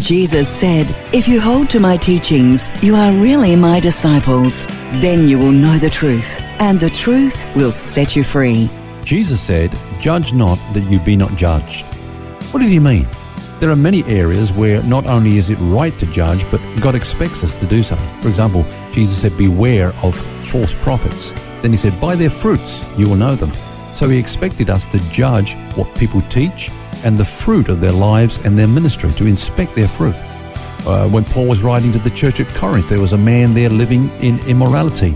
Jesus 0.00 0.46
said, 0.46 0.86
If 1.14 1.26
you 1.26 1.40
hold 1.40 1.70
to 1.70 1.80
my 1.80 1.96
teachings, 1.96 2.70
you 2.82 2.94
are 2.94 3.12
really 3.12 3.56
my 3.56 3.80
disciples. 3.80 4.66
Then 5.00 5.26
you 5.26 5.38
will 5.38 5.52
know 5.52 5.78
the 5.78 5.88
truth, 5.88 6.38
and 6.60 6.78
the 6.78 6.90
truth 6.90 7.46
will 7.56 7.72
set 7.72 8.14
you 8.14 8.22
free. 8.22 8.68
Jesus 9.04 9.40
said, 9.40 9.76
Judge 9.98 10.34
not 10.34 10.58
that 10.74 10.84
you 10.90 10.98
be 11.00 11.16
not 11.16 11.36
judged. 11.36 11.86
What 12.52 12.60
did 12.60 12.68
he 12.68 12.78
mean? 12.78 13.08
There 13.58 13.70
are 13.70 13.76
many 13.76 14.04
areas 14.04 14.52
where 14.52 14.82
not 14.82 15.06
only 15.06 15.38
is 15.38 15.48
it 15.48 15.56
right 15.56 15.98
to 15.98 16.06
judge, 16.06 16.48
but 16.50 16.60
God 16.80 16.94
expects 16.94 17.42
us 17.42 17.54
to 17.54 17.66
do 17.66 17.82
so. 17.82 17.96
For 18.20 18.28
example, 18.28 18.66
Jesus 18.92 19.22
said, 19.22 19.36
Beware 19.38 19.94
of 20.04 20.14
false 20.44 20.74
prophets. 20.74 21.32
Then 21.62 21.70
he 21.70 21.76
said, 21.76 21.98
By 21.98 22.16
their 22.16 22.30
fruits 22.30 22.86
you 22.98 23.08
will 23.08 23.16
know 23.16 23.34
them. 23.34 23.52
So 23.94 24.10
he 24.10 24.18
expected 24.18 24.68
us 24.68 24.86
to 24.88 24.98
judge 25.10 25.54
what 25.74 25.92
people 25.96 26.20
teach 26.22 26.70
and 27.04 27.18
the 27.18 27.24
fruit 27.24 27.68
of 27.68 27.80
their 27.80 27.92
lives 27.92 28.44
and 28.44 28.58
their 28.58 28.68
ministry, 28.68 29.10
to 29.12 29.26
inspect 29.26 29.74
their 29.74 29.88
fruit. 29.88 30.14
Uh, 30.86 31.08
when 31.08 31.24
Paul 31.24 31.46
was 31.46 31.62
writing 31.62 31.90
to 31.92 31.98
the 31.98 32.10
church 32.10 32.40
at 32.40 32.48
Corinth, 32.54 32.88
there 32.88 33.00
was 33.00 33.12
a 33.12 33.18
man 33.18 33.54
there 33.54 33.70
living 33.70 34.08
in 34.20 34.38
immorality. 34.46 35.14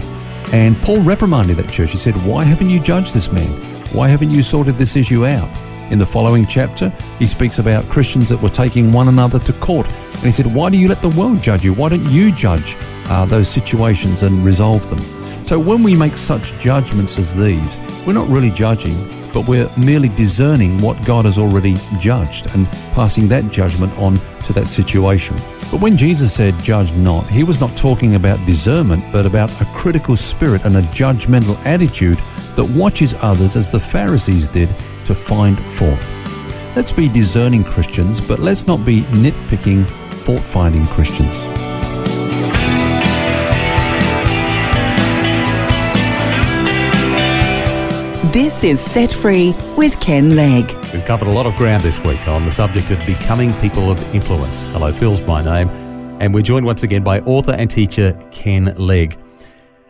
And 0.53 0.77
Paul 0.83 1.03
reprimanded 1.03 1.57
that 1.59 1.71
church. 1.71 1.93
He 1.93 1.99
said, 1.99 2.17
Why 2.27 2.43
haven't 2.43 2.71
you 2.71 2.81
judged 2.81 3.15
this 3.15 3.31
man? 3.31 3.51
Why 3.93 4.09
haven't 4.09 4.31
you 4.31 4.43
sorted 4.43 4.79
this 4.79 4.97
issue 4.97 5.27
out? 5.27 5.49
In 5.93 5.99
the 5.99 6.07
following 6.07 6.47
chapter, 6.47 6.91
he 7.19 7.27
speaks 7.27 7.59
about 7.59 7.89
Christians 7.89 8.29
that 8.29 8.41
were 8.41 8.49
taking 8.49 8.93
one 8.93 9.09
another 9.09 9.39
to 9.41 9.53
court. 9.55 9.91
And 10.15 10.25
he 10.25 10.31
said, 10.31 10.53
Why 10.53 10.71
do 10.71 10.79
you 10.79 10.89
let 10.89 11.03
the 11.03 11.09
world 11.11 11.41
judge 11.41 11.65
you? 11.65 11.73
Why 11.73 11.89
don't 11.89 12.09
you 12.09 12.33
judge 12.33 12.77
uh, 13.09 13.25
those 13.27 13.49
situations 13.49 14.23
and 14.23 14.45
resolve 14.45 14.89
them? 14.91 15.45
So 15.45 15.59
when 15.59 15.83
we 15.83 15.97
make 15.97 16.17
such 16.17 16.57
judgments 16.59 17.19
as 17.19 17.37
these, 17.37 17.79
we're 18.07 18.13
not 18.13 18.29
really 18.29 18.51
judging, 18.51 18.95
but 19.33 19.47
we're 19.47 19.69
merely 19.77 20.09
discerning 20.11 20.79
what 20.79 21.05
God 21.05 21.25
has 21.25 21.39
already 21.39 21.77
judged 21.99 22.47
and 22.55 22.71
passing 22.93 23.29
that 23.29 23.51
judgment 23.51 23.97
on 23.99 24.17
to 24.45 24.53
that 24.53 24.69
situation. 24.69 25.37
But 25.71 25.81
when 25.81 25.97
Jesus 25.97 26.33
said, 26.33 26.61
Judge 26.63 26.93
not, 26.93 27.27
he 27.27 27.45
was 27.45 27.61
not 27.61 27.77
talking 27.77 28.17
about 28.17 28.45
discernment, 28.47 29.05
but 29.13 29.27
about 29.27 29.51
a 29.61 29.65
critical 29.67 30.17
spirit 30.17 30.65
and 30.65 30.77
a 30.77 30.83
judgmental 30.83 31.57
attitude 31.65 32.19
that 32.57 32.65
watches 32.65 33.15
others 33.21 33.55
as 33.55 33.71
the 33.71 33.79
Pharisees 33.79 34.49
did 34.49 34.75
to 35.05 35.15
find 35.15 35.59
fault. 35.59 36.01
Let's 36.75 36.93
be 36.93 37.09
discerning 37.09 37.65
Christians, 37.65 38.21
but 38.21 38.41
let's 38.41 38.67
not 38.67 38.85
be 38.85 39.03
nitpicking, 39.03 39.89
fault 40.15 40.47
finding 40.47 40.87
Christians. 40.87 41.60
This 48.33 48.63
is 48.63 48.81
Set 48.81 49.11
Free 49.11 49.57
with 49.77 50.01
Ken 50.01 50.37
Legg. 50.37 50.65
We've 50.93 51.05
covered 51.05 51.27
a 51.27 51.33
lot 51.33 51.47
of 51.47 51.57
ground 51.57 51.83
this 51.83 51.99
week 52.05 52.29
on 52.29 52.45
the 52.45 52.53
subject 52.53 52.89
of 52.93 53.05
becoming 53.05 53.53
people 53.55 53.91
of 53.91 54.01
influence. 54.15 54.67
Hello, 54.67 54.93
Phil's 54.93 55.21
my 55.23 55.43
name, 55.43 55.69
and 56.21 56.33
we're 56.33 56.43
joined 56.43 56.65
once 56.65 56.85
again 56.85 57.03
by 57.03 57.19
author 57.23 57.51
and 57.51 57.69
teacher 57.69 58.13
Ken 58.31 58.73
Legg. 58.77 59.19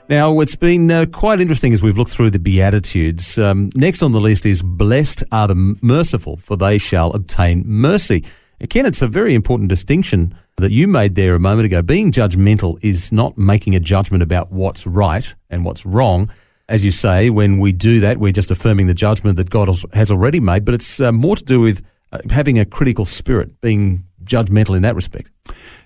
Now, 0.09 0.41
it's 0.41 0.57
been 0.57 0.91
uh, 0.91 1.05
quite 1.13 1.39
interesting 1.43 1.75
as 1.75 1.83
we've 1.83 1.99
looked 1.99 2.13
through 2.13 2.31
the 2.31 2.39
Beatitudes. 2.39 3.37
Um, 3.37 3.69
next 3.75 4.03
on 4.03 4.13
the 4.13 4.21
list 4.23 4.47
is 4.47 4.63
Blessed 4.63 5.23
are 5.31 5.47
the 5.47 5.77
merciful, 5.83 6.39
for 6.39 6.57
they 6.57 6.79
shall 6.79 7.13
obtain 7.13 7.63
mercy. 7.67 8.25
Again, 8.59 8.87
it's 8.87 9.03
a 9.03 9.07
very 9.07 9.35
important 9.35 9.69
distinction 9.69 10.35
that 10.57 10.71
you 10.71 10.89
made 10.89 11.15
there 11.15 11.35
a 11.35 11.41
moment 11.41 11.67
ago. 11.67 11.83
Being 11.83 12.11
judgmental 12.11 12.79
is 12.81 13.13
not 13.13 13.37
making 13.37 13.75
a 13.75 13.81
judgment 13.81 14.23
about 14.23 14.51
what's 14.51 14.87
right 14.87 15.35
and 15.51 15.63
what's 15.63 15.85
wrong 15.85 16.31
as 16.71 16.85
you 16.85 16.93
say, 16.93 17.31
when 17.31 17.59
we 17.59 17.73
do 17.73 17.99
that, 18.01 18.19
we're 18.19 18.33
just 18.33 18.51
affirming 18.51 18.87
the 18.87 18.95
judgment 18.95 19.37
that 19.37 19.51
God 19.51 19.69
has 19.93 20.11
already 20.11 20.39
made, 20.39 20.65
but 20.65 20.73
it's 20.73 21.01
uh, 21.01 21.11
more 21.11 21.35
to 21.35 21.45
do 21.45 21.61
with 21.61 21.85
uh, 22.13 22.19
having 22.31 22.61
a 22.61 22.65
critical 22.65 23.05
spirit, 23.05 23.61
being 23.61 24.05
judgmental 24.23 24.77
in 24.77 24.83
that 24.83 24.95
respect. 24.95 25.31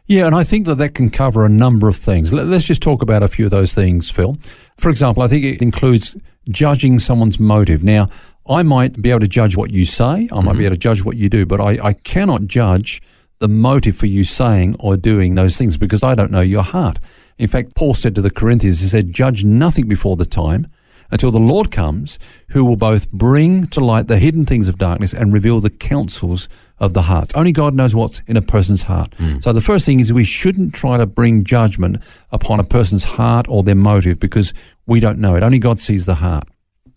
Yeah, 0.06 0.27
and 0.27 0.34
I 0.34 0.45
think 0.45 0.67
that 0.67 0.75
that 0.77 0.95
can 0.95 1.09
cover 1.09 1.47
a 1.47 1.49
number 1.49 1.89
of 1.89 1.97
things. 1.97 2.34
Let's 2.34 2.67
just 2.67 2.83
talk 2.83 3.00
about 3.00 3.22
a 3.22 3.28
few 3.28 3.47
of 3.47 3.50
those 3.50 3.72
things, 3.72 4.11
Phil. 4.11 4.37
For 4.77 4.91
example, 4.91 5.22
I 5.22 5.28
think 5.28 5.47
it 5.47 5.62
includes 5.62 6.19
judging 6.50 6.99
someone's 6.99 7.41
motive. 7.41 7.83
Now, 7.83 8.09
I 8.47 8.62
might 8.62 9.01
be 9.01 9.09
able 9.09 9.21
to 9.21 9.28
judge 9.28 9.56
what 9.56 9.71
you 9.71 9.87
say, 9.87 10.05
I 10.05 10.41
might 10.41 10.51
mm-hmm. 10.51 10.59
be 10.59 10.65
able 10.66 10.75
to 10.75 10.81
judge 10.81 11.03
what 11.03 11.16
you 11.16 11.31
do, 11.31 11.47
but 11.47 11.62
I, 11.62 11.78
I 11.83 11.93
cannot 11.95 12.45
judge 12.45 13.01
the 13.39 13.49
motive 13.49 13.97
for 13.97 14.06
you 14.06 14.22
saying 14.22 14.77
or 14.78 14.99
doing 14.99 15.34
those 15.34 15.56
things 15.56 15.78
because 15.78 16.03
I 16.03 16.15
don't 16.15 16.31
know 16.31 16.43
your 16.43 16.62
heart. 16.62 16.99
In 17.39 17.49
fact, 17.49 17.75
Paul 17.75 17.95
said 17.95 18.15
to 18.15 18.22
the 18.22 18.31
Corinthians, 18.31 18.81
he 18.81 18.87
said, 18.87 19.12
Judge 19.12 19.45
nothing 19.45 19.89
before 19.89 20.17
the 20.17 20.27
time 20.27 20.69
until 21.11 21.31
the 21.31 21.39
Lord 21.39 21.71
comes, 21.71 22.19
who 22.49 22.65
will 22.65 22.77
both 22.77 23.11
bring 23.12 23.67
to 23.69 23.81
light 23.81 24.09
the 24.09 24.19
hidden 24.19 24.45
things 24.47 24.69
of 24.69 24.78
darkness 24.78 25.12
and 25.12 25.33
reveal 25.33 25.61
the 25.61 25.71
counsels 25.71 26.49
of 26.78 26.93
the 26.93 27.03
hearts. 27.03 27.33
Only 27.34 27.53
God 27.53 27.75
knows 27.75 27.95
what's 27.95 28.21
in 28.27 28.37
a 28.37 28.43
person's 28.43 28.84
heart. 28.84 29.15
Mm. 29.19 29.43
So 29.43 29.53
the 29.53 29.61
first 29.61 29.84
thing 29.87 30.00
is 30.00 30.12
we 30.12 30.25
shouldn't 30.25 30.75
try 30.75 30.97
to 30.97 31.06
bring 31.06 31.45
judgment 31.45 32.03
upon 32.33 32.59
a 32.59 32.65
person's 32.65 33.05
heart 33.05 33.47
or 33.49 33.62
their 33.62 33.75
motive 33.75 34.19
because 34.19 34.53
we 34.87 35.01
don't 35.01 35.19
know 35.19 35.37
it. 35.37 35.43
Only 35.43 35.59
God 35.59 35.78
sees 35.78 36.06
the 36.06 36.16
heart. 36.16 36.45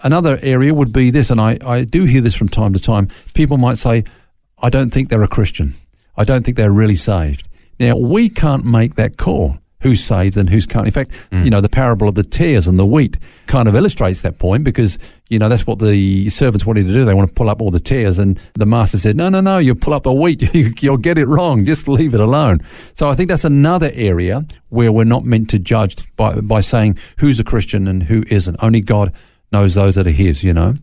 Another 0.03 0.37
area 0.41 0.73
would 0.73 0.93
be 0.93 1.09
this, 1.09 1.29
and 1.31 1.41
I, 1.41 1.57
I 1.65 1.83
do 1.83 2.03
hear 2.05 2.21
this 2.21 2.35
from 2.35 2.49
time 2.49 2.73
to 2.73 2.79
time. 2.79 3.09
People 3.33 3.57
might 3.57 3.77
say, 3.77 4.03
I 4.59 4.69
don't 4.69 4.91
think 4.91 5.09
they're 5.09 5.23
a 5.23 5.27
Christian. 5.27 5.73
I 6.15 6.23
don't 6.23 6.43
think 6.43 6.57
they're 6.57 6.71
really 6.71 6.95
saved. 6.95 7.47
Now, 7.79 7.95
we 7.95 8.29
can't 8.29 8.65
make 8.65 8.95
that 8.95 9.17
call 9.17 9.57
who's 9.81 10.03
saved 10.03 10.37
and 10.37 10.49
who's 10.49 10.65
can't. 10.65 10.87
In 10.87 10.91
fact, 10.91 11.11
mm. 11.31 11.43
you 11.43 11.49
know, 11.49 11.61
the 11.61 11.69
parable 11.69 12.07
of 12.09 12.15
the 12.15 12.23
tares 12.23 12.67
and 12.67 12.79
the 12.79 12.85
wheat 12.85 13.17
kind 13.45 13.67
of 13.67 13.75
illustrates 13.75 14.21
that 14.21 14.39
point 14.39 14.63
because, 14.63 14.97
you 15.29 15.37
know, 15.37 15.49
that's 15.49 15.67
what 15.67 15.79
the 15.79 16.29
servants 16.29 16.65
wanted 16.65 16.87
to 16.87 16.93
do. 16.93 17.05
They 17.05 17.13
want 17.13 17.29
to 17.29 17.33
pull 17.33 17.49
up 17.49 17.61
all 17.61 17.69
the 17.69 17.79
tares. 17.79 18.17
And 18.17 18.39
the 18.53 18.65
master 18.65 18.97
said, 18.97 19.15
no, 19.15 19.29
no, 19.29 19.39
no, 19.39 19.59
you 19.59 19.75
pull 19.75 19.93
up 19.93 20.03
the 20.03 20.13
wheat. 20.13 20.41
You'll 20.81 20.97
get 20.97 21.17
it 21.17 21.27
wrong. 21.27 21.63
Just 21.65 21.87
leave 21.87 22.13
it 22.13 22.19
alone. 22.19 22.59
So 22.93 23.09
I 23.09 23.13
think 23.13 23.29
that's 23.29 23.45
another 23.45 23.91
area 23.93 24.45
where 24.69 24.91
we're 24.91 25.03
not 25.03 25.25
meant 25.25 25.49
to 25.51 25.59
judge 25.59 25.95
by, 26.15 26.41
by 26.41 26.61
saying 26.61 26.97
who's 27.19 27.39
a 27.39 27.43
Christian 27.43 27.87
and 27.87 28.03
who 28.03 28.23
isn't. 28.27 28.57
Only 28.59 28.81
God 28.81 29.13
knows 29.51 29.75
those 29.75 29.95
that 29.95 30.07
are 30.07 30.11
his, 30.11 30.43
you 30.43 30.53
know. 30.53 30.75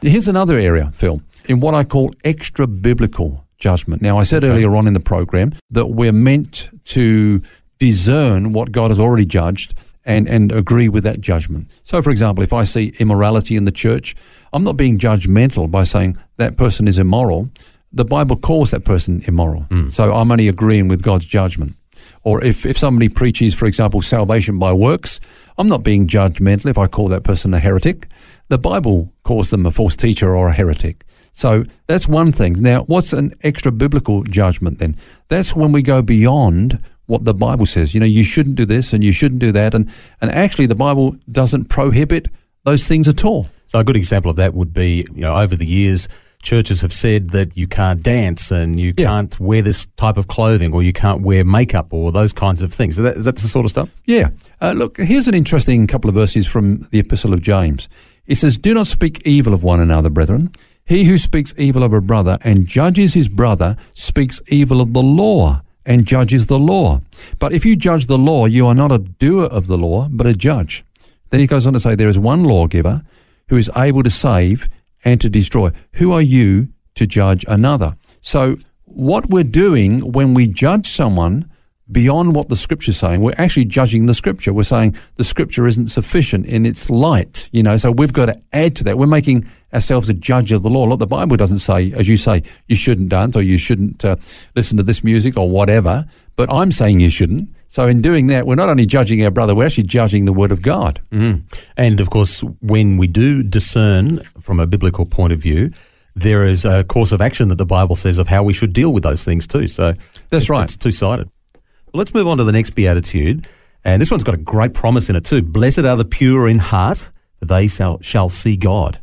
Here's 0.00 0.28
another 0.28 0.56
area, 0.58 0.90
Phil, 0.94 1.20
in 1.46 1.60
what 1.60 1.74
I 1.74 1.84
call 1.84 2.14
extra 2.24 2.66
biblical 2.66 3.44
judgment. 3.58 4.02
Now, 4.02 4.18
I 4.18 4.22
said 4.22 4.44
okay. 4.44 4.52
earlier 4.52 4.74
on 4.76 4.86
in 4.86 4.92
the 4.92 5.00
program 5.00 5.52
that 5.70 5.86
we're 5.86 6.12
meant 6.12 6.70
to 6.86 7.42
discern 7.78 8.52
what 8.52 8.72
God 8.72 8.90
has 8.90 9.00
already 9.00 9.26
judged 9.26 9.74
and, 10.04 10.28
and 10.28 10.52
agree 10.52 10.88
with 10.88 11.04
that 11.04 11.20
judgment. 11.20 11.68
So, 11.82 12.00
for 12.00 12.10
example, 12.10 12.44
if 12.44 12.52
I 12.52 12.64
see 12.64 12.94
immorality 12.98 13.56
in 13.56 13.64
the 13.64 13.72
church, 13.72 14.14
I'm 14.52 14.64
not 14.64 14.76
being 14.76 14.98
judgmental 14.98 15.70
by 15.70 15.84
saying 15.84 16.16
that 16.36 16.56
person 16.56 16.86
is 16.88 16.98
immoral. 16.98 17.50
The 17.92 18.04
Bible 18.04 18.36
calls 18.36 18.70
that 18.70 18.84
person 18.84 19.22
immoral. 19.26 19.66
Mm. 19.70 19.90
So 19.90 20.14
I'm 20.14 20.30
only 20.30 20.48
agreeing 20.48 20.88
with 20.88 21.02
God's 21.02 21.26
judgment. 21.26 21.76
Or 22.22 22.42
if, 22.42 22.64
if 22.64 22.78
somebody 22.78 23.08
preaches, 23.08 23.54
for 23.54 23.66
example, 23.66 24.00
salvation 24.02 24.58
by 24.58 24.72
works, 24.72 25.20
I'm 25.58 25.68
not 25.68 25.82
being 25.82 26.06
judgmental 26.06 26.66
if 26.70 26.78
I 26.78 26.86
call 26.86 27.08
that 27.08 27.24
person 27.24 27.54
a 27.54 27.58
heretic. 27.58 28.08
The 28.48 28.58
Bible 28.58 29.12
calls 29.24 29.50
them 29.50 29.66
a 29.66 29.70
false 29.70 29.96
teacher 29.96 30.36
or 30.36 30.48
a 30.48 30.52
heretic. 30.52 31.04
So 31.32 31.64
that's 31.86 32.08
one 32.08 32.32
thing. 32.32 32.54
Now, 32.54 32.82
what's 32.84 33.12
an 33.12 33.34
extra 33.42 33.70
biblical 33.70 34.22
judgment 34.22 34.78
then? 34.78 34.96
That's 35.28 35.54
when 35.54 35.70
we 35.72 35.82
go 35.82 36.00
beyond 36.00 36.82
what 37.06 37.24
the 37.24 37.34
Bible 37.34 37.66
says. 37.66 37.94
You 37.94 38.00
know, 38.00 38.06
you 38.06 38.24
shouldn't 38.24 38.56
do 38.56 38.64
this 38.64 38.92
and 38.92 39.02
you 39.02 39.12
shouldn't 39.12 39.40
do 39.40 39.52
that. 39.52 39.74
And, 39.74 39.90
and 40.20 40.30
actually, 40.30 40.66
the 40.66 40.74
Bible 40.74 41.16
doesn't 41.30 41.66
prohibit 41.66 42.28
those 42.64 42.86
things 42.86 43.08
at 43.08 43.24
all. 43.24 43.48
So, 43.66 43.78
a 43.78 43.84
good 43.84 43.96
example 43.96 44.30
of 44.30 44.36
that 44.36 44.54
would 44.54 44.72
be, 44.72 45.06
you 45.12 45.22
know, 45.22 45.36
over 45.36 45.56
the 45.56 45.66
years, 45.66 46.08
churches 46.42 46.80
have 46.80 46.92
said 46.92 47.30
that 47.30 47.56
you 47.56 47.66
can't 47.66 48.02
dance 48.02 48.50
and 48.50 48.78
you 48.78 48.94
yeah. 48.96 49.06
can't 49.06 49.38
wear 49.40 49.62
this 49.62 49.86
type 49.96 50.16
of 50.16 50.28
clothing 50.28 50.72
or 50.72 50.82
you 50.82 50.92
can't 50.92 51.22
wear 51.22 51.44
makeup 51.44 51.92
or 51.92 52.12
those 52.12 52.32
kinds 52.32 52.62
of 52.62 52.72
things. 52.72 52.98
Is 52.98 53.04
that, 53.04 53.16
is 53.16 53.24
that 53.24 53.36
the 53.36 53.48
sort 53.48 53.64
of 53.64 53.70
stuff? 53.70 53.90
Yeah. 54.04 54.30
Uh, 54.60 54.74
look, 54.76 54.98
here's 54.98 55.26
an 55.26 55.34
interesting 55.34 55.86
couple 55.86 56.08
of 56.08 56.14
verses 56.14 56.46
from 56.46 56.86
the 56.92 57.00
Epistle 57.00 57.32
of 57.32 57.42
James. 57.42 57.88
It 58.26 58.36
says, 58.36 58.56
Do 58.56 58.74
not 58.74 58.86
speak 58.86 59.22
evil 59.26 59.54
of 59.54 59.62
one 59.62 59.80
another, 59.80 60.10
brethren. 60.10 60.50
He 60.84 61.04
who 61.04 61.18
speaks 61.18 61.52
evil 61.56 61.82
of 61.82 61.92
a 61.92 62.00
brother 62.00 62.38
and 62.42 62.66
judges 62.66 63.14
his 63.14 63.28
brother 63.28 63.76
speaks 63.92 64.40
evil 64.46 64.80
of 64.80 64.92
the 64.92 65.02
law 65.02 65.62
and 65.86 66.04
judges 66.04 66.46
the 66.46 66.58
law. 66.58 67.00
But 67.38 67.52
if 67.52 67.64
you 67.64 67.76
judge 67.76 68.06
the 68.06 68.18
law, 68.18 68.46
you 68.46 68.66
are 68.66 68.74
not 68.74 68.92
a 68.92 68.98
doer 68.98 69.46
of 69.46 69.68
the 69.68 69.78
law, 69.78 70.08
but 70.10 70.26
a 70.26 70.34
judge. 70.34 70.84
Then 71.30 71.40
he 71.40 71.46
goes 71.46 71.66
on 71.66 71.72
to 71.72 71.80
say, 71.80 71.94
There 71.94 72.08
is 72.08 72.18
one 72.18 72.44
lawgiver 72.44 73.02
who 73.48 73.56
is 73.56 73.70
able 73.76 74.02
to 74.02 74.10
save 74.10 74.68
and 75.04 75.20
to 75.20 75.30
destroy. 75.30 75.70
Who 75.94 76.12
are 76.12 76.22
you 76.22 76.68
to 76.96 77.06
judge 77.06 77.44
another? 77.48 77.96
So, 78.20 78.56
what 78.84 79.30
we're 79.30 79.44
doing 79.44 80.12
when 80.12 80.34
we 80.34 80.46
judge 80.46 80.86
someone, 80.86 81.50
beyond 81.90 82.34
what 82.34 82.48
the 82.48 82.56
scripture's 82.56 82.96
saying. 82.96 83.20
We're 83.20 83.34
actually 83.38 83.66
judging 83.66 84.06
the 84.06 84.14
scripture. 84.14 84.52
We're 84.52 84.64
saying 84.64 84.96
the 85.16 85.24
scripture 85.24 85.66
isn't 85.66 85.88
sufficient 85.88 86.46
in 86.46 86.66
its 86.66 86.90
light, 86.90 87.48
you 87.52 87.62
know, 87.62 87.76
so 87.76 87.90
we've 87.90 88.12
got 88.12 88.26
to 88.26 88.40
add 88.52 88.76
to 88.76 88.84
that. 88.84 88.98
We're 88.98 89.06
making 89.06 89.48
ourselves 89.72 90.08
a 90.08 90.14
judge 90.14 90.52
of 90.52 90.62
the 90.62 90.70
law. 90.70 90.84
Look, 90.84 91.00
the 91.00 91.06
Bible 91.06 91.36
doesn't 91.36 91.58
say, 91.58 91.92
as 91.92 92.08
you 92.08 92.16
say, 92.16 92.42
you 92.68 92.76
shouldn't 92.76 93.08
dance 93.08 93.36
or 93.36 93.42
you 93.42 93.58
shouldn't 93.58 94.04
uh, 94.04 94.16
listen 94.54 94.76
to 94.76 94.82
this 94.82 95.02
music 95.02 95.36
or 95.36 95.50
whatever, 95.50 96.06
but 96.36 96.50
I'm 96.52 96.72
saying 96.72 97.00
you 97.00 97.10
shouldn't. 97.10 97.50
So 97.68 97.86
in 97.88 98.00
doing 98.00 98.28
that, 98.28 98.46
we're 98.46 98.54
not 98.54 98.68
only 98.68 98.86
judging 98.86 99.24
our 99.24 99.30
brother, 99.30 99.54
we're 99.54 99.66
actually 99.66 99.84
judging 99.84 100.24
the 100.24 100.32
word 100.32 100.52
of 100.52 100.62
God. 100.62 101.00
Mm. 101.10 101.42
And 101.76 102.00
of 102.00 102.10
course, 102.10 102.40
when 102.60 102.96
we 102.96 103.06
do 103.06 103.42
discern 103.42 104.20
from 104.40 104.60
a 104.60 104.66
biblical 104.66 105.04
point 105.04 105.32
of 105.32 105.40
view, 105.40 105.72
there 106.14 106.46
is 106.46 106.64
a 106.64 106.84
course 106.84 107.12
of 107.12 107.20
action 107.20 107.48
that 107.48 107.58
the 107.58 107.66
Bible 107.66 107.96
says 107.96 108.18
of 108.18 108.28
how 108.28 108.42
we 108.42 108.52
should 108.52 108.72
deal 108.72 108.92
with 108.92 109.02
those 109.02 109.24
things 109.24 109.46
too. 109.46 109.68
So 109.68 109.94
that's 110.30 110.48
right. 110.48 110.64
It's 110.64 110.76
two 110.76 110.92
sided. 110.92 111.28
Well, 111.54 111.98
let's 111.98 112.14
move 112.14 112.26
on 112.26 112.38
to 112.38 112.44
the 112.44 112.52
next 112.52 112.70
beatitude. 112.70 113.46
And 113.84 114.00
this 114.00 114.10
one's 114.10 114.24
got 114.24 114.34
a 114.34 114.38
great 114.38 114.72
promise 114.72 115.10
in 115.10 115.16
it 115.16 115.24
too. 115.24 115.42
Blessed 115.42 115.80
are 115.80 115.96
the 115.96 116.04
pure 116.04 116.48
in 116.48 116.58
heart, 116.58 117.10
for 117.38 117.44
they 117.44 117.68
shall, 117.68 118.00
shall 118.00 118.28
see 118.28 118.56
God. 118.56 119.00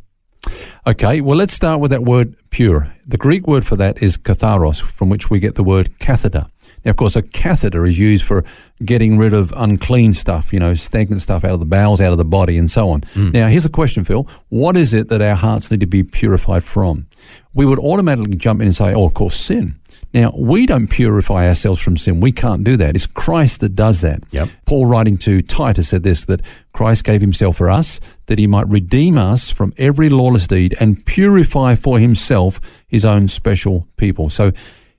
Okay, 0.86 1.20
well, 1.20 1.36
let's 1.36 1.54
start 1.54 1.80
with 1.80 1.90
that 1.90 2.02
word 2.02 2.36
pure. 2.50 2.92
The 3.06 3.16
Greek 3.16 3.46
word 3.46 3.66
for 3.66 3.76
that 3.76 4.02
is 4.02 4.16
katharos, 4.16 4.82
from 4.82 5.08
which 5.08 5.30
we 5.30 5.38
get 5.40 5.54
the 5.54 5.64
word 5.64 5.98
catheter. 5.98 6.46
Now, 6.84 6.90
of 6.90 6.96
course, 6.96 7.16
a 7.16 7.22
catheter 7.22 7.86
is 7.86 7.98
used 7.98 8.24
for 8.24 8.44
getting 8.84 9.16
rid 9.16 9.32
of 9.32 9.52
unclean 9.56 10.12
stuff, 10.12 10.52
you 10.52 10.60
know, 10.60 10.74
stagnant 10.74 11.22
stuff 11.22 11.42
out 11.42 11.52
of 11.52 11.60
the 11.60 11.66
bowels, 11.66 12.00
out 12.00 12.12
of 12.12 12.18
the 12.18 12.24
body, 12.24 12.58
and 12.58 12.70
so 12.70 12.90
on. 12.90 13.00
Mm. 13.14 13.32
Now, 13.32 13.48
here's 13.48 13.64
a 13.64 13.70
question, 13.70 14.04
Phil. 14.04 14.28
What 14.50 14.76
is 14.76 14.92
it 14.92 15.08
that 15.08 15.22
our 15.22 15.34
hearts 15.34 15.70
need 15.70 15.80
to 15.80 15.86
be 15.86 16.02
purified 16.02 16.62
from? 16.64 17.06
We 17.54 17.64
would 17.64 17.78
automatically 17.78 18.36
jump 18.36 18.60
in 18.60 18.66
and 18.66 18.76
say, 18.76 18.92
oh, 18.92 19.06
of 19.06 19.14
course, 19.14 19.36
sin. 19.36 19.80
Now, 20.14 20.32
we 20.38 20.64
don't 20.64 20.86
purify 20.86 21.48
ourselves 21.48 21.80
from 21.80 21.96
sin. 21.96 22.20
We 22.20 22.30
can't 22.30 22.62
do 22.62 22.76
that. 22.76 22.94
It's 22.94 23.06
Christ 23.06 23.58
that 23.60 23.74
does 23.74 24.00
that. 24.02 24.22
Yep. 24.30 24.48
Paul, 24.64 24.86
writing 24.86 25.18
to 25.18 25.42
Titus, 25.42 25.88
said 25.88 26.04
this 26.04 26.24
that 26.26 26.40
Christ 26.72 27.02
gave 27.02 27.20
himself 27.20 27.56
for 27.56 27.68
us, 27.68 27.98
that 28.26 28.38
he 28.38 28.46
might 28.46 28.68
redeem 28.68 29.18
us 29.18 29.50
from 29.50 29.72
every 29.76 30.08
lawless 30.08 30.46
deed 30.46 30.76
and 30.78 31.04
purify 31.04 31.74
for 31.74 31.98
himself 31.98 32.60
his 32.86 33.04
own 33.04 33.26
special 33.26 33.88
people. 33.96 34.30
So, 34.30 34.52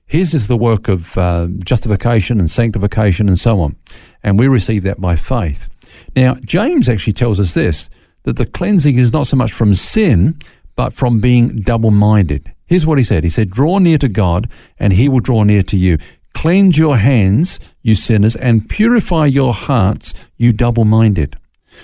his 0.04 0.34
is 0.34 0.48
the 0.48 0.56
work 0.56 0.86
of 0.86 1.16
uh, 1.18 1.48
justification 1.64 2.38
and 2.38 2.48
sanctification 2.48 3.26
and 3.26 3.40
so 3.40 3.58
on. 3.60 3.74
And 4.22 4.38
we 4.38 4.46
receive 4.46 4.82
that 4.84 5.00
by 5.00 5.16
faith. 5.16 5.68
Now, 6.14 6.34
James 6.44 6.88
actually 6.88 7.14
tells 7.14 7.40
us 7.40 7.54
this 7.54 7.88
that 8.24 8.36
the 8.36 8.46
cleansing 8.46 8.96
is 8.96 9.12
not 9.12 9.26
so 9.26 9.36
much 9.36 9.52
from 9.52 9.74
sin, 9.74 10.38
but 10.74 10.92
from 10.92 11.20
being 11.20 11.60
double 11.62 11.90
minded. 11.90 12.52
Here's 12.66 12.86
what 12.86 12.98
he 12.98 13.04
said 13.04 13.24
He 13.24 13.30
said, 13.30 13.50
Draw 13.50 13.78
near 13.78 13.98
to 13.98 14.08
God, 14.08 14.48
and 14.78 14.92
he 14.92 15.08
will 15.08 15.20
draw 15.20 15.42
near 15.42 15.62
to 15.64 15.76
you. 15.76 15.98
Cleanse 16.34 16.76
your 16.76 16.98
hands, 16.98 17.58
you 17.82 17.94
sinners, 17.94 18.36
and 18.36 18.68
purify 18.68 19.24
your 19.26 19.54
hearts, 19.54 20.12
you 20.36 20.52
double 20.52 20.84
minded. 20.84 21.36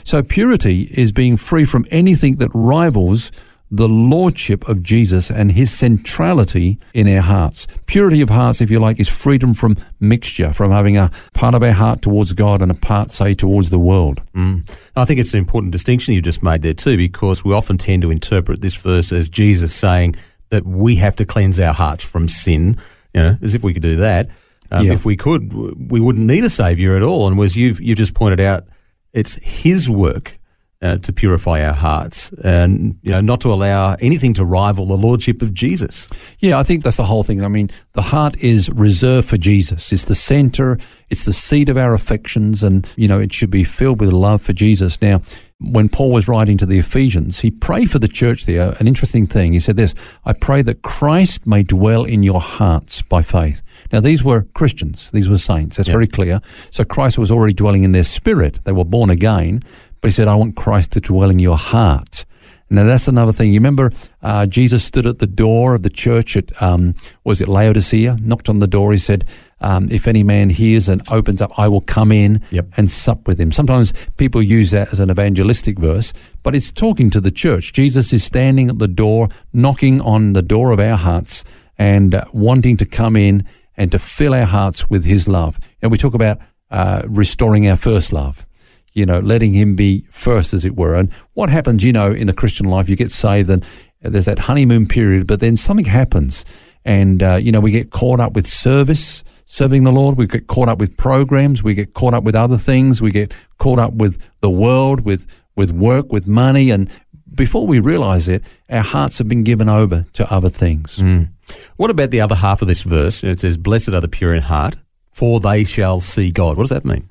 So, 0.05 0.23
purity 0.23 0.82
is 0.93 1.12
being 1.12 1.37
free 1.37 1.64
from 1.64 1.87
anything 1.90 2.37
that 2.37 2.50
rivals 2.52 3.32
the 3.73 3.88
lordship 3.88 4.69
of 4.69 4.82
Jesus 4.82 5.31
and 5.31 5.52
his 5.52 5.73
centrality 5.73 6.79
in 6.93 7.08
our 7.08 7.23
hearts. 7.23 7.67
Purity 7.87 8.20
of 8.20 8.29
hearts, 8.29 8.61
if 8.61 8.70
you 8.70 8.79
like, 8.79 9.00
is 9.00 9.08
freedom 9.08 9.55
from 9.55 9.79
mixture, 9.99 10.52
from 10.52 10.70
having 10.70 10.99
a 10.99 11.11
part 11.32 11.55
of 11.55 11.62
our 11.62 11.73
heart 11.73 12.02
towards 12.02 12.34
God 12.34 12.61
and 12.61 12.70
a 12.70 12.75
part, 12.75 13.11
say, 13.11 13.32
towards 13.32 13.70
the 13.70 13.79
world. 13.79 14.20
Mm. 14.34 14.70
I 14.94 15.06
think 15.06 15.19
it's 15.19 15.32
an 15.32 15.38
important 15.38 15.73
distinction 15.73 16.12
you 16.12 16.20
just 16.20 16.43
made 16.43 16.61
there, 16.61 16.75
too, 16.75 16.99
because 16.99 17.43
we 17.43 17.55
often 17.55 17.79
tend 17.79 18.02
to 18.02 18.11
interpret 18.11 18.61
this 18.61 18.75
verse 18.75 19.11
as 19.11 19.31
Jesus 19.31 19.75
saying 19.75 20.17
that 20.53 20.67
we 20.67 20.97
have 20.97 21.17
to 21.17 21.25
cleanse 21.25 21.59
our 21.59 21.73
hearts 21.73 22.05
from 22.05 22.29
sin, 22.29 22.77
you 23.15 23.23
know, 23.23 23.37
as 23.41 23.55
if 23.55 23.65
we 23.65 23.73
could 23.73 23.83
do 23.83 23.97
that. 23.97 24.29
Um, 24.71 24.87
yeah. 24.87 24.93
If 24.93 25.05
we 25.05 25.17
could, 25.17 25.53
we 25.91 25.99
wouldn't 25.99 26.27
need 26.27 26.45
a 26.45 26.51
savior 26.51 26.95
at 26.95 27.03
all. 27.03 27.27
And 27.27 27.41
as 27.41 27.57
you've, 27.57 27.81
you've 27.81 27.99
just 27.99 28.15
pointed 28.15 28.39
out, 28.39 28.67
it's 29.15 29.37
his 29.37 29.89
work 29.89 30.39
uh, 30.82 30.99
to 30.99 31.12
purify 31.12 31.64
our 31.64 31.73
hearts 31.73 32.32
and 32.44 32.99
you 33.02 33.11
know 33.11 33.20
not 33.20 33.40
to 33.40 33.52
allow 33.52 33.94
anything 34.00 34.34
to 34.34 34.44
rival 34.44 34.87
the 34.87 34.96
lordship 34.96 35.40
of 35.40 35.55
Jesus. 35.55 36.08
Yeah, 36.40 36.58
I 36.58 36.64
think 36.64 36.82
that's 36.82 36.96
the 36.96 37.05
whole 37.05 37.23
thing. 37.23 37.44
I 37.44 37.49
mean, 37.49 37.70
the 37.93 38.02
heart 38.02 38.37
is 38.43 38.69
reserved 38.70 39.29
for 39.29 39.37
Jesus. 39.37 39.93
It's 39.93 40.05
the 40.05 40.14
center, 40.14 40.79
it's 41.08 41.25
the 41.25 41.32
seat 41.32 41.69
of 41.69 41.76
our 41.76 41.94
affections 41.94 42.62
and 42.62 42.88
you 42.96 43.06
know, 43.08 43.20
it 43.20 43.32
should 43.32 43.50
be 43.50 43.64
filled 43.64 44.00
with 44.00 44.12
love 44.12 44.43
for 44.43 44.52
Jesus. 44.52 45.00
Now, 45.00 45.23
when 45.62 45.88
Paul 45.88 46.11
was 46.11 46.26
writing 46.26 46.58
to 46.58 46.67
the 46.67 46.79
Ephesians, 46.79 47.40
he 47.40 47.50
prayed 47.50 47.90
for 47.90 48.00
the 48.00 48.08
church 48.08 48.46
there. 48.46 48.75
An 48.81 48.88
interesting 48.88 49.26
thing. 49.26 49.52
He 49.52 49.61
said 49.61 49.76
this, 49.76 49.94
I 50.25 50.32
pray 50.32 50.62
that 50.62 50.82
Christ 50.82 51.46
may 51.46 51.62
dwell 51.62 52.05
in 52.05 52.25
your 52.25 52.40
hearts 52.40 53.02
by 53.02 53.23
faith. 53.23 53.62
Now, 53.93 54.00
these 54.00 54.25
were 54.25 54.43
Christians. 54.55 55.12
These 55.12 55.29
were 55.29 55.38
saints. 55.38 55.76
That's 55.76 55.88
yep. 55.88 55.94
very 55.94 56.08
clear. 56.08 56.40
So 56.70 56.84
Christ 56.84 57.19
was 57.19 57.31
already 57.31 57.55
dwelling 57.55 57.84
in 57.84 57.93
their 57.93 58.02
spirit. 58.02 58.58
They 58.64 58.73
were 58.73 58.84
born 58.84 59.11
again. 59.11 59.62
But 60.03 60.09
he 60.09 60.13
said, 60.13 60.29
I 60.29 60.35
want 60.35 60.57
Christ 60.57 60.93
to 60.93 61.01
dwell 61.01 61.31
in 61.31 61.39
your 61.39 61.57
heart. 61.57 62.27
Now 62.69 62.85
that's 62.85 63.07
another 63.07 63.33
thing. 63.33 63.53
You 63.53 63.61
remember 63.61 63.93
uh, 64.23 64.47
Jesus 64.47 64.83
stood 64.83 65.07
at 65.07 65.19
the 65.19 65.27
door 65.27 65.75
of 65.75 65.83
the 65.83 65.91
church 65.91 66.37
at 66.39 66.61
um, 66.61 66.95
was 67.23 67.43
it 67.43 67.49
Laodicea? 67.49 68.17
Knocked 68.23 68.49
on 68.49 68.61
the 68.61 68.67
door. 68.67 68.93
He 68.93 68.99
said, 68.99 69.27
um, 69.61 69.89
"If 69.91 70.09
any 70.09 70.23
man 70.23 70.49
hears 70.49 70.89
and 70.89 71.03
opens 71.13 71.43
up, 71.43 71.57
I 71.59 71.69
will 71.69 71.83
come 71.83 72.11
in 72.11 72.41
yep. 72.51 72.67
and 72.79 72.91
sup 72.91 73.29
with 73.29 73.39
him." 73.39 73.53
Sometimes 73.53 73.93
people 74.17 74.43
use 74.43 74.71
that 74.71 74.91
as 74.91 75.01
an 75.01 75.11
evangelistic 75.11 75.79
verse, 75.79 76.15
but 76.43 76.55
it's 76.55 76.73
talking 76.73 77.11
to 77.11 77.21
the 77.21 77.31
church. 77.31 77.75
Jesus 77.75 78.11
is 78.15 78.25
standing 78.25 78.71
at 78.71 78.79
the 78.79 78.89
door, 78.89 79.29
knocking 79.53 80.01
on 80.01 80.33
the 80.33 80.43
door 80.43 80.71
of 80.71 80.81
our 80.81 80.97
hearts, 80.97 81.45
and 81.77 82.15
uh, 82.15 82.25
wanting 82.33 82.79
to 82.79 82.87
come 82.87 83.17
in 83.17 83.45
and 83.77 83.93
to 83.93 83.99
fill 83.99 84.33
our 84.33 84.47
hearts 84.47 84.89
with 84.89 85.05
His 85.05 85.29
love. 85.29 85.61
And 85.83 85.91
we 85.91 85.99
talk 85.99 86.15
about 86.15 86.39
uh, 86.71 87.03
restoring 87.05 87.69
our 87.69 87.77
first 87.77 88.15
love 88.15 88.47
you 88.93 89.06
know, 89.06 89.21
letting 89.21 89.55
him 89.55 89.75
be 89.75 90.06
first, 90.11 90.53
as 90.55 90.65
it 90.65 90.77
were. 90.77 90.94
And 90.94 91.12
what 91.35 91.49
happens, 91.49 91.85
you 91.85 91.93
know, 91.93 92.12
in 92.12 92.27
the 92.27 92.33
Christian 92.33 92.67
life, 92.67 92.89
you 92.89 92.97
get 92.97 93.11
saved 93.11 93.50
and 93.50 93.65
there's 94.03 94.27
that 94.27 94.41
honeymoon 94.41 94.87
period, 94.87 95.27
but 95.27 95.41
then 95.41 95.56
something 95.56 95.87
happens. 95.87 96.44
And, 96.85 97.23
uh, 97.23 97.37
you 97.37 97.53
know, 97.53 97.61
we 97.61 97.71
get 97.71 97.91
caught 97.91 98.19
up 98.19 98.33
with 98.33 98.47
service, 98.47 99.23
serving 99.44 99.85
the 99.85 99.93
Lord. 99.93 100.19
We 100.19 100.27
get 100.27 100.49
caught 100.49 100.69
up 100.69 100.79
with 100.79 100.97
programs. 100.97 101.62
We 101.62 101.75
get 101.75 101.94
caught 101.94 102.15
up 102.15 102.25
with 102.25 102.35
other 102.35 102.56
things. 102.56 103.00
We 103.00 103.12
get 103.12 103.33
caught 103.59 103.79
up 103.79 103.93
with 103.94 104.19
the 104.41 104.50
world, 104.50 105.03
with, 105.03 105.27
with 105.55 105.71
work, 105.71 106.12
with 106.12 106.27
money. 106.27 106.71
And 106.71 106.91
before 107.33 107.67
we 107.67 107.79
realize 107.79 108.29
it, 108.29 108.43
our 108.69 108.83
hearts 108.83 109.19
have 109.19 109.29
been 109.29 109.44
given 109.44 109.69
over 109.69 110.05
to 110.15 110.33
other 110.33 110.49
things. 110.49 110.99
Mm. 110.99 111.29
What 111.77 111.91
about 111.91 112.11
the 112.11 112.21
other 112.21 112.35
half 112.35 112.62
of 112.62 112.69
this 112.69 112.83
verse? 112.83 113.23
It 113.23 113.41
says, 113.41 113.56
Blessed 113.56 113.91
are 113.91 114.00
the 114.00 114.09
pure 114.09 114.35
in 114.35 114.43
heart, 114.43 114.77
for 115.12 115.39
they 115.39 115.62
shall 115.62 116.00
see 116.00 116.33
God. 116.33 116.56
What 116.56 116.65
does 116.65 116.71
that 116.71 116.85
mean? 116.85 117.09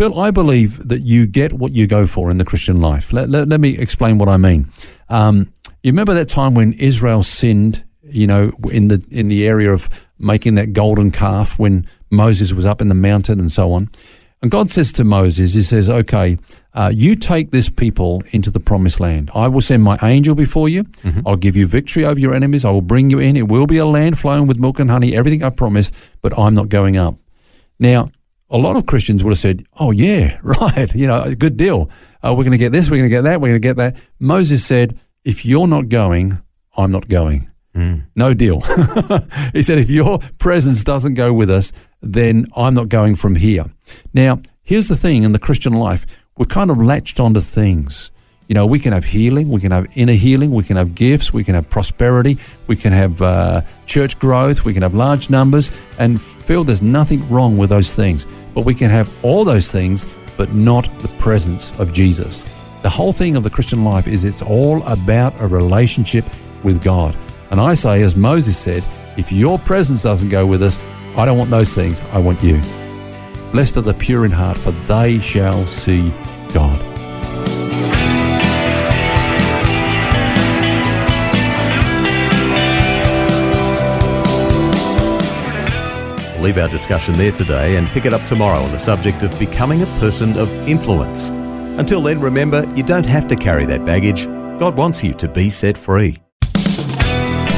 Phil, 0.00 0.18
I 0.18 0.30
believe 0.30 0.88
that 0.88 1.00
you 1.00 1.26
get 1.26 1.52
what 1.52 1.72
you 1.72 1.86
go 1.86 2.06
for 2.06 2.30
in 2.30 2.38
the 2.38 2.44
Christian 2.46 2.80
life. 2.80 3.12
Let, 3.12 3.28
let, 3.28 3.48
let 3.48 3.60
me 3.60 3.76
explain 3.76 4.16
what 4.16 4.30
I 4.30 4.38
mean. 4.38 4.72
Um, 5.10 5.52
you 5.82 5.92
remember 5.92 6.14
that 6.14 6.30
time 6.30 6.54
when 6.54 6.72
Israel 6.72 7.22
sinned, 7.22 7.84
you 8.02 8.26
know, 8.26 8.50
in 8.72 8.88
the 8.88 9.04
in 9.10 9.28
the 9.28 9.46
area 9.46 9.70
of 9.70 9.90
making 10.18 10.54
that 10.54 10.72
golden 10.72 11.10
calf 11.10 11.58
when 11.58 11.86
Moses 12.08 12.54
was 12.54 12.64
up 12.64 12.80
in 12.80 12.88
the 12.88 12.94
mountain 12.94 13.38
and 13.38 13.52
so 13.52 13.74
on. 13.74 13.90
And 14.40 14.50
God 14.50 14.70
says 14.70 14.90
to 14.92 15.04
Moses, 15.04 15.52
He 15.52 15.60
says, 15.60 15.90
"Okay, 15.90 16.38
uh, 16.72 16.90
you 16.94 17.14
take 17.14 17.50
this 17.50 17.68
people 17.68 18.22
into 18.30 18.50
the 18.50 18.58
promised 18.58 19.00
land. 19.00 19.30
I 19.34 19.48
will 19.48 19.60
send 19.60 19.82
my 19.82 19.98
angel 20.02 20.34
before 20.34 20.70
you. 20.70 20.84
Mm-hmm. 20.84 21.28
I'll 21.28 21.36
give 21.36 21.56
you 21.56 21.66
victory 21.66 22.06
over 22.06 22.18
your 22.18 22.32
enemies. 22.32 22.64
I 22.64 22.70
will 22.70 22.80
bring 22.80 23.10
you 23.10 23.18
in. 23.18 23.36
It 23.36 23.48
will 23.48 23.66
be 23.66 23.76
a 23.76 23.84
land 23.84 24.18
flowing 24.18 24.46
with 24.46 24.58
milk 24.58 24.78
and 24.78 24.90
honey. 24.90 25.14
Everything 25.14 25.42
I 25.42 25.50
promised, 25.50 25.94
but 26.22 26.38
I'm 26.38 26.54
not 26.54 26.70
going 26.70 26.96
up." 26.96 27.16
Now, 27.78 28.08
a 28.50 28.58
lot 28.58 28.76
of 28.76 28.86
Christians 28.86 29.22
would 29.22 29.30
have 29.30 29.38
said, 29.38 29.64
"Oh 29.78 29.90
yeah, 29.90 30.38
right, 30.42 30.92
you 30.94 31.06
know, 31.06 31.34
good 31.34 31.56
deal. 31.56 31.90
Uh, 32.22 32.34
we're 32.34 32.44
going 32.44 32.52
to 32.52 32.58
get 32.58 32.72
this, 32.72 32.90
we're 32.90 32.98
going 32.98 33.08
to 33.08 33.14
get 33.14 33.22
that, 33.22 33.40
we're 33.40 33.48
going 33.48 33.60
to 33.60 33.68
get 33.68 33.76
that." 33.76 33.96
Moses 34.18 34.64
said, 34.64 34.98
"If 35.24 35.44
you're 35.44 35.66
not 35.66 35.88
going, 35.88 36.40
I'm 36.76 36.90
not 36.90 37.08
going. 37.08 37.50
Mm. 37.74 38.04
No 38.16 38.34
deal." 38.34 38.60
he 39.52 39.62
said, 39.62 39.78
"If 39.78 39.90
your 39.90 40.18
presence 40.38 40.84
doesn't 40.84 41.14
go 41.14 41.32
with 41.32 41.50
us, 41.50 41.72
then 42.02 42.46
I'm 42.56 42.74
not 42.74 42.88
going 42.88 43.16
from 43.16 43.36
here." 43.36 43.66
Now, 44.12 44.40
here's 44.62 44.88
the 44.88 44.96
thing 44.96 45.22
in 45.22 45.32
the 45.32 45.38
Christian 45.38 45.74
life: 45.74 46.04
we're 46.36 46.46
kind 46.46 46.70
of 46.70 46.78
latched 46.78 47.20
onto 47.20 47.40
things. 47.40 48.10
You 48.50 48.54
know, 48.54 48.66
we 48.66 48.80
can 48.80 48.92
have 48.92 49.04
healing, 49.04 49.48
we 49.48 49.60
can 49.60 49.70
have 49.70 49.86
inner 49.94 50.12
healing, 50.12 50.50
we 50.50 50.64
can 50.64 50.76
have 50.76 50.96
gifts, 50.96 51.32
we 51.32 51.44
can 51.44 51.54
have 51.54 51.70
prosperity, 51.70 52.36
we 52.66 52.74
can 52.74 52.92
have 52.92 53.22
uh, 53.22 53.62
church 53.86 54.18
growth, 54.18 54.64
we 54.64 54.74
can 54.74 54.82
have 54.82 54.92
large 54.92 55.30
numbers, 55.30 55.70
and 55.98 56.20
feel 56.20 56.64
there's 56.64 56.82
nothing 56.82 57.30
wrong 57.30 57.56
with 57.56 57.70
those 57.70 57.94
things. 57.94 58.26
But 58.52 58.62
we 58.62 58.74
can 58.74 58.90
have 58.90 59.08
all 59.24 59.44
those 59.44 59.70
things, 59.70 60.04
but 60.36 60.52
not 60.52 60.90
the 60.98 61.06
presence 61.18 61.70
of 61.78 61.92
Jesus. 61.92 62.44
The 62.82 62.90
whole 62.90 63.12
thing 63.12 63.36
of 63.36 63.44
the 63.44 63.50
Christian 63.50 63.84
life 63.84 64.08
is 64.08 64.24
it's 64.24 64.42
all 64.42 64.82
about 64.82 65.40
a 65.40 65.46
relationship 65.46 66.24
with 66.64 66.82
God. 66.82 67.16
And 67.52 67.60
I 67.60 67.74
say, 67.74 68.02
as 68.02 68.16
Moses 68.16 68.58
said, 68.58 68.82
if 69.16 69.30
your 69.30 69.60
presence 69.60 70.02
doesn't 70.02 70.28
go 70.28 70.44
with 70.44 70.64
us, 70.64 70.76
I 71.16 71.24
don't 71.24 71.38
want 71.38 71.50
those 71.50 71.72
things, 71.72 72.00
I 72.10 72.18
want 72.18 72.42
you. 72.42 72.60
Blessed 73.52 73.76
are 73.76 73.82
the 73.82 73.94
pure 73.94 74.24
in 74.24 74.32
heart, 74.32 74.58
for 74.58 74.72
they 74.72 75.20
shall 75.20 75.68
see 75.68 76.10
God. 76.52 76.89
Leave 86.40 86.58
our 86.58 86.68
discussion 86.68 87.14
there 87.14 87.32
today 87.32 87.76
and 87.76 87.86
pick 87.88 88.04
it 88.04 88.12
up 88.12 88.24
tomorrow 88.24 88.60
on 88.60 88.72
the 88.72 88.78
subject 88.78 89.22
of 89.22 89.38
becoming 89.38 89.82
a 89.82 89.86
person 89.98 90.36
of 90.36 90.48
influence. 90.68 91.30
Until 91.78 92.02
then, 92.02 92.20
remember, 92.20 92.64
you 92.74 92.82
don't 92.82 93.06
have 93.06 93.28
to 93.28 93.36
carry 93.36 93.64
that 93.66 93.84
baggage. 93.84 94.26
God 94.58 94.76
wants 94.76 95.02
you 95.02 95.14
to 95.14 95.28
be 95.28 95.50
set 95.50 95.78
free. 95.78 96.18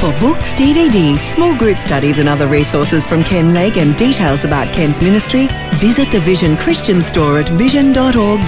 For 0.03 0.11
books, 0.19 0.53
DVDs, 0.53 1.17
small 1.33 1.57
group 1.57 1.77
studies, 1.77 2.19
and 2.19 2.27
other 2.27 2.47
resources 2.47 3.05
from 3.05 3.23
Ken 3.23 3.53
Legg 3.53 3.77
and 3.77 3.95
details 3.95 4.43
about 4.43 4.73
Ken's 4.73 5.01
ministry, 5.01 5.47
visit 5.75 6.11
the 6.11 6.19
Vision 6.19 6.57
Christian 6.57 7.01
store 7.01 7.39
at 7.39 7.47
vision.org.au. 7.47 8.39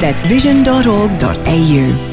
That's 0.00 0.24
vision.org.au. 0.24 2.11